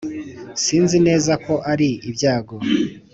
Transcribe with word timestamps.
sinzi 0.63 0.97
neza 1.07 1.33
ko 1.45 1.53
ari 1.71 1.89
ibyago 2.09 2.55